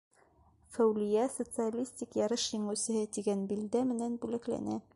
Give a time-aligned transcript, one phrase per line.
[0.77, 4.79] Фәүәлиә «Социалистик ярыш еңеүсеһе» тигән билдә менән бүләкләнә.